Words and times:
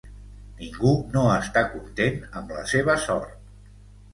Ningú 0.61 0.93
no 1.17 1.25
està 1.33 1.63
content 1.75 2.17
amb 2.41 2.55
la 2.59 2.65
seva 2.73 2.97
sort. 3.05 3.39